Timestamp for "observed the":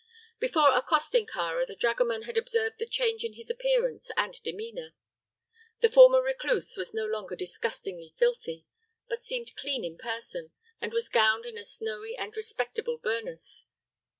2.35-2.87